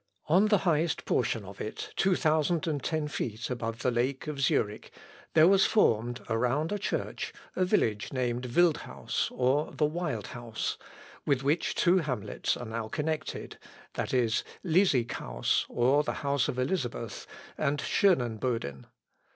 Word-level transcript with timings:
On 0.25 0.47
the 0.47 0.57
highest 0.65 1.05
portion 1.05 1.45
of 1.45 1.61
it, 1.61 1.93
2010 1.95 3.07
feet 3.07 3.51
above 3.51 3.83
the 3.83 3.91
Lake 3.91 4.25
of 4.25 4.39
Zurich, 4.41 4.89
there 5.35 5.47
was 5.47 5.67
formed, 5.67 6.21
around 6.27 6.71
a 6.71 6.79
church, 6.79 7.31
a 7.55 7.63
village 7.65 8.11
named 8.11 8.49
Wildhaus, 8.55 9.29
or 9.29 9.71
the 9.71 9.85
Wild 9.85 10.25
House, 10.33 10.79
with 11.27 11.43
which 11.43 11.75
two 11.75 11.99
hamlets 11.99 12.57
are 12.57 12.65
now 12.65 12.87
connected, 12.87 13.59
viz., 13.95 14.43
Lisighaus, 14.63 15.67
or 15.69 16.01
the 16.01 16.13
House 16.25 16.47
of 16.47 16.57
Elizabeth, 16.57 17.27
and 17.55 17.77
Schœnenboden. 17.79 18.85